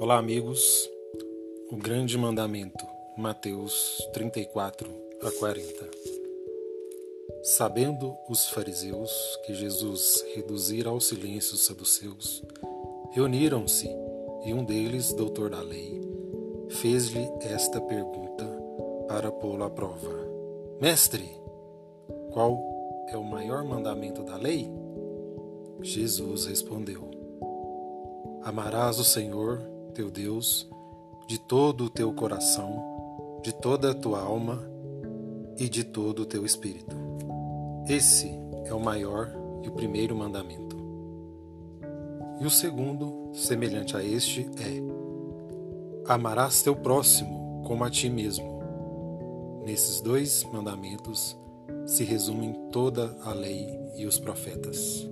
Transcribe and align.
Olá, 0.00 0.16
amigos. 0.16 0.88
O 1.72 1.76
grande 1.76 2.16
mandamento, 2.16 2.86
Mateus 3.16 3.98
34 4.12 4.88
a 5.20 5.30
40. 5.40 5.90
Sabendo 7.42 8.14
os 8.28 8.48
fariseus 8.48 9.10
que 9.44 9.52
Jesus 9.54 10.24
reduzira 10.36 10.90
ao 10.90 11.00
silêncio 11.00 11.56
os 11.56 11.66
saduceus, 11.66 12.44
reuniram-se 13.10 13.88
e 14.44 14.54
um 14.54 14.64
deles, 14.64 15.12
doutor 15.12 15.50
da 15.50 15.60
lei, 15.60 16.00
fez-lhe 16.68 17.28
esta 17.40 17.80
pergunta 17.80 18.44
para 19.08 19.32
pô-lo 19.32 19.64
à 19.64 19.70
prova: 19.70 20.14
Mestre, 20.80 21.28
qual 22.30 22.56
é 23.08 23.16
o 23.16 23.24
maior 23.24 23.64
mandamento 23.64 24.22
da 24.22 24.36
lei? 24.36 24.70
Jesus 25.82 26.46
respondeu: 26.46 27.10
Amarás 28.44 29.00
o 29.00 29.04
Senhor 29.04 29.77
teu 29.98 30.12
Deus, 30.12 30.70
de 31.26 31.40
todo 31.40 31.86
o 31.86 31.90
teu 31.90 32.12
coração, 32.12 33.40
de 33.42 33.52
toda 33.52 33.90
a 33.90 33.94
tua 33.94 34.20
alma 34.20 34.62
e 35.58 35.68
de 35.68 35.82
todo 35.82 36.22
o 36.22 36.24
teu 36.24 36.46
espírito. 36.46 36.94
Esse 37.88 38.30
é 38.64 38.72
o 38.72 38.78
maior 38.78 39.28
e 39.60 39.68
o 39.68 39.72
primeiro 39.72 40.14
mandamento. 40.14 40.76
E 42.40 42.46
o 42.46 42.50
segundo, 42.50 43.32
semelhante 43.34 43.96
a 43.96 44.04
este, 44.04 44.48
é: 44.60 46.12
Amarás 46.12 46.62
teu 46.62 46.76
próximo 46.76 47.64
como 47.66 47.82
a 47.82 47.90
ti 47.90 48.08
mesmo. 48.08 48.62
Nesses 49.64 50.00
dois 50.00 50.44
mandamentos 50.44 51.36
se 51.88 52.04
resumem 52.04 52.52
toda 52.70 53.18
a 53.24 53.32
lei 53.32 53.68
e 53.96 54.06
os 54.06 54.16
profetas. 54.16 55.10